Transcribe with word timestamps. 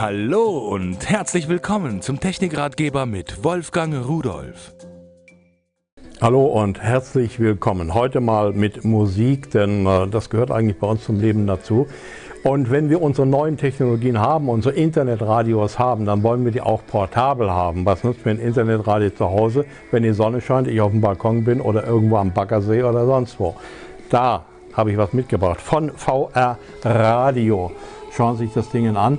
Hallo 0.00 0.58
und 0.58 1.10
herzlich 1.10 1.48
willkommen 1.48 2.02
zum 2.02 2.20
Technikratgeber 2.20 3.04
mit 3.04 3.42
Wolfgang 3.42 4.06
Rudolf. 4.06 4.72
Hallo 6.20 6.46
und 6.46 6.80
herzlich 6.80 7.40
willkommen. 7.40 7.94
Heute 7.94 8.20
mal 8.20 8.52
mit 8.52 8.84
Musik, 8.84 9.50
denn 9.50 9.86
äh, 9.86 10.06
das 10.06 10.30
gehört 10.30 10.52
eigentlich 10.52 10.78
bei 10.78 10.86
uns 10.86 11.02
zum 11.02 11.18
Leben 11.18 11.48
dazu. 11.48 11.88
Und 12.44 12.70
wenn 12.70 12.90
wir 12.90 13.02
unsere 13.02 13.26
neuen 13.26 13.56
Technologien 13.56 14.20
haben, 14.20 14.48
unsere 14.48 14.76
Internetradios 14.76 15.80
haben, 15.80 16.04
dann 16.04 16.22
wollen 16.22 16.44
wir 16.44 16.52
die 16.52 16.60
auch 16.60 16.86
portabel 16.86 17.50
haben. 17.50 17.84
Was 17.84 18.04
nutzt 18.04 18.24
mir 18.24 18.30
ein 18.30 18.38
Internetradio 18.38 19.10
zu 19.10 19.28
Hause, 19.28 19.64
wenn 19.90 20.04
die 20.04 20.12
Sonne 20.12 20.40
scheint, 20.40 20.68
ich 20.68 20.80
auf 20.80 20.92
dem 20.92 21.00
Balkon 21.00 21.42
bin 21.42 21.60
oder 21.60 21.84
irgendwo 21.84 22.18
am 22.18 22.32
Baggersee 22.32 22.84
oder 22.84 23.04
sonst 23.04 23.40
wo. 23.40 23.56
Da 24.10 24.44
habe 24.74 24.92
ich 24.92 24.96
was 24.96 25.12
mitgebracht 25.12 25.60
von 25.60 25.90
VR 25.90 26.56
Radio. 26.84 27.72
Schauen 28.12 28.36
Sie 28.36 28.44
sich 28.44 28.54
das 28.54 28.70
Ding 28.70 28.96
an. 28.96 29.18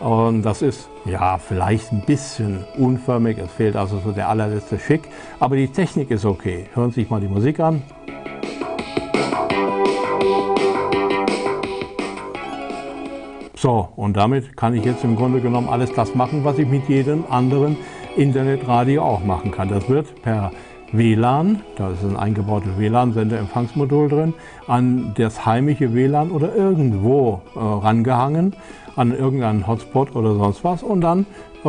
Und 0.00 0.42
das 0.42 0.62
ist 0.62 0.88
ja 1.04 1.36
vielleicht 1.36 1.92
ein 1.92 2.00
bisschen 2.00 2.64
unförmig, 2.78 3.36
es 3.36 3.52
fehlt 3.52 3.76
also 3.76 4.00
so 4.02 4.12
der 4.12 4.30
allerletzte 4.30 4.78
Schick, 4.78 5.02
aber 5.38 5.56
die 5.56 5.68
Technik 5.68 6.10
ist 6.10 6.24
okay. 6.24 6.64
Hören 6.72 6.90
Sie 6.90 7.02
sich 7.02 7.10
mal 7.10 7.20
die 7.20 7.28
Musik 7.28 7.60
an. 7.60 7.82
So, 13.54 13.90
und 13.96 14.16
damit 14.16 14.56
kann 14.56 14.74
ich 14.74 14.86
jetzt 14.86 15.04
im 15.04 15.16
Grunde 15.16 15.42
genommen 15.42 15.68
alles 15.68 15.92
das 15.92 16.14
machen, 16.14 16.44
was 16.44 16.58
ich 16.58 16.66
mit 16.66 16.88
jedem 16.88 17.24
anderen 17.28 17.76
Internetradio 18.16 19.02
auch 19.02 19.22
machen 19.22 19.50
kann. 19.50 19.68
Das 19.68 19.86
wird 19.90 20.22
per 20.22 20.50
WLAN, 20.92 21.60
da 21.76 21.90
ist 21.90 22.02
ein 22.02 22.16
eingebautes 22.16 22.76
WLAN-Senderempfangsmodul 22.76 24.08
drin, 24.08 24.34
an 24.66 25.12
das 25.16 25.46
heimische 25.46 25.94
WLAN 25.94 26.30
oder 26.30 26.54
irgendwo 26.54 27.42
äh, 27.54 27.58
rangehangen, 27.58 28.54
an 28.96 29.16
irgendeinen 29.16 29.66
Hotspot 29.66 30.16
oder 30.16 30.34
sonst 30.34 30.64
was. 30.64 30.82
Und 30.82 31.00
dann 31.02 31.26
äh, 31.64 31.68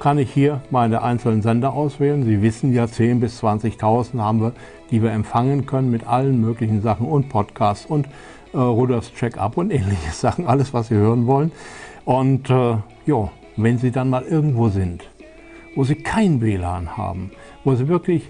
kann 0.00 0.18
ich 0.18 0.32
hier 0.32 0.60
meine 0.70 1.02
einzelnen 1.02 1.42
Sender 1.42 1.72
auswählen. 1.72 2.24
Sie 2.24 2.42
wissen 2.42 2.72
ja, 2.72 2.84
10.000 2.84 3.20
bis 3.20 3.42
20.000 3.42 4.18
haben 4.18 4.40
wir, 4.40 4.52
die 4.90 5.02
wir 5.02 5.12
empfangen 5.12 5.66
können 5.66 5.90
mit 5.90 6.06
allen 6.06 6.40
möglichen 6.40 6.82
Sachen 6.82 7.06
und 7.06 7.28
Podcasts 7.28 7.86
und 7.86 8.06
äh, 8.52 8.58
Rudolfs 8.58 9.12
Check-up 9.14 9.56
und 9.56 9.70
ähnliche 9.72 10.10
Sachen, 10.12 10.46
alles 10.46 10.74
was 10.74 10.88
Sie 10.88 10.96
hören 10.96 11.26
wollen. 11.26 11.52
Und 12.04 12.50
äh, 12.50 12.76
jo, 13.06 13.30
wenn 13.56 13.78
Sie 13.78 13.92
dann 13.92 14.10
mal 14.10 14.22
irgendwo 14.22 14.68
sind, 14.68 15.08
wo 15.76 15.84
Sie 15.84 15.94
kein 15.94 16.40
WLAN 16.40 16.96
haben, 16.96 17.30
wo 17.64 17.74
Sie 17.74 17.86
wirklich 17.86 18.28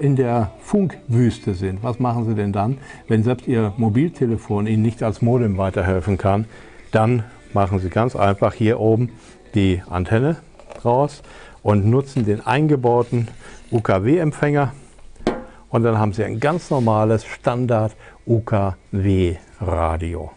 in 0.00 0.14
der 0.14 0.52
Funkwüste 0.60 1.54
sind, 1.54 1.82
was 1.82 1.98
machen 1.98 2.26
Sie 2.26 2.34
denn 2.34 2.52
dann, 2.52 2.78
wenn 3.08 3.24
selbst 3.24 3.48
Ihr 3.48 3.72
Mobiltelefon 3.76 4.66
Ihnen 4.66 4.82
nicht 4.82 5.02
als 5.02 5.20
Modem 5.20 5.58
weiterhelfen 5.58 6.16
kann? 6.16 6.46
Dann 6.92 7.24
machen 7.52 7.80
Sie 7.80 7.90
ganz 7.90 8.14
einfach 8.14 8.54
hier 8.54 8.78
oben 8.78 9.10
die 9.54 9.82
Antenne 9.88 10.36
raus 10.84 11.22
und 11.62 11.86
nutzen 11.86 12.24
den 12.24 12.46
eingebauten 12.46 13.28
UKW-Empfänger 13.72 14.72
und 15.70 15.82
dann 15.82 15.98
haben 15.98 16.12
Sie 16.12 16.22
ein 16.22 16.38
ganz 16.38 16.70
normales 16.70 17.24
Standard 17.24 17.96
UKW-Radio. 18.26 20.30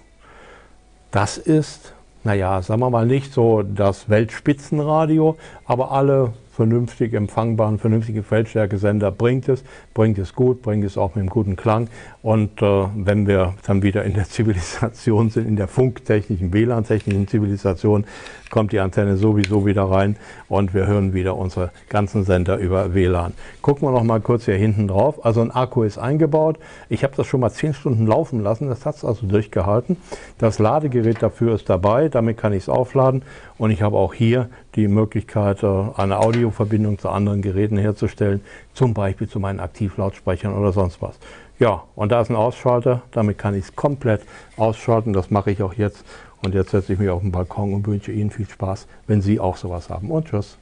Das 1.12 1.38
ist, 1.38 1.94
naja, 2.24 2.62
sagen 2.64 2.82
wir 2.82 2.90
mal 2.90 3.06
nicht 3.06 3.34
so 3.34 3.62
das 3.62 4.10
Weltspitzenradio, 4.10 5.38
aber 5.66 5.92
alle 5.92 6.34
vernünftig 6.58 7.14
empfangbaren, 7.14 7.78
vernünftige 7.78 8.24
Feldstärke-Sender 8.24 9.12
bringt 9.12 9.48
es, 9.48 9.64
bringt 9.94 10.18
es 10.18 10.34
gut, 10.34 10.64
bringt 10.64 10.84
es 10.84 10.98
auch 10.98 11.10
mit 11.10 11.22
einem 11.22 11.30
guten 11.30 11.56
Klang. 11.56 11.88
Und 12.24 12.64
äh, 12.64 12.86
wenn 12.96 13.28
wir 13.28 13.54
dann 13.68 13.84
wieder 13.84 14.04
in 14.04 14.16
der 14.16 14.26
Zivilisation 14.30 15.30
sind, 15.30 15.48
in 15.48 15.56
der 15.56 15.68
funktechnischen, 15.68 16.52
WLAN-technischen 16.52 17.28
Zivilisation, 17.28 18.06
kommt 18.50 18.72
die 18.72 18.80
Antenne 18.80 19.18
sowieso 19.18 19.68
wieder 19.68 19.84
rein 19.84 20.16
und 20.50 20.74
wir 20.74 20.88
hören 20.88 21.14
wieder 21.14 21.38
unsere 21.38 21.70
ganzen 21.90 22.24
Sender 22.24 22.58
über 22.58 22.96
WLAN. 22.96 23.34
Gucken 23.62 23.88
wir 23.88 23.92
noch 23.92 24.04
mal 24.04 24.20
kurz 24.22 24.46
hier 24.46 24.56
hinten 24.56 24.88
drauf. 24.88 25.24
Also 25.24 25.42
ein 25.42 25.52
Akku 25.52 25.84
ist 25.84 26.00
eingebaut. 26.00 26.58
Ich 26.90 27.04
habe 27.04 27.14
das 27.16 27.28
schon 27.28 27.42
mal 27.42 27.52
zehn 27.52 27.76
Stunden 27.76 28.08
laufen 28.08 28.42
lassen. 28.42 28.68
Das 28.68 28.84
hat 28.86 28.96
es 28.96 29.06
also 29.06 29.28
durchgehalten. 29.28 29.98
Das 30.40 30.58
Ladegerät 30.58 31.22
dafür 31.22 31.54
ist 31.54 31.70
dabei. 31.70 32.10
Damit 32.10 32.38
kann 32.38 32.54
ich 32.54 32.64
es 32.64 32.70
aufladen. 32.70 33.22
Und 33.60 33.70
ich 33.70 33.82
habe 33.84 33.98
auch 33.98 34.14
hier 34.14 34.50
die 34.78 34.88
Möglichkeit, 34.88 35.64
äh, 35.64 35.68
eine 35.98 36.20
Audioverbindung 36.20 37.00
zu 37.00 37.10
anderen 37.10 37.42
Geräten 37.42 37.78
herzustellen. 37.78 38.42
Zum 38.74 38.94
Beispiel 38.94 39.28
zu 39.28 39.40
meinen 39.40 39.60
Aktivlautsprechern 39.60 40.54
oder 40.54 40.72
sonst 40.72 41.02
was. 41.02 41.20
Ja, 41.60 41.84
und 41.96 42.12
da 42.12 42.22
ist 42.22 42.30
ein 42.30 42.36
Ausschalter. 42.36 43.02
Damit 43.12 43.38
kann 43.38 43.56
ich 43.56 43.66
es 43.66 43.76
komplett 43.76 44.22
ausschalten. 44.56 45.12
Das 45.12 45.32
mache 45.32 45.52
ich 45.52 45.62
auch 45.62 45.74
jetzt. 45.74 46.06
Und 46.44 46.54
jetzt 46.54 46.70
setze 46.70 46.94
ich 46.94 47.00
mich 47.00 47.10
auf 47.10 47.22
den 47.22 47.32
Balkon 47.32 47.74
und 47.74 47.88
wünsche 47.88 48.12
Ihnen 48.12 48.30
viel 48.30 48.48
Spaß, 48.48 48.88
wenn 49.08 49.22
Sie 49.22 49.40
auch 49.40 49.58
sowas 49.58 49.90
haben. 49.90 50.12
Und 50.12 50.28
tschüss. 50.28 50.58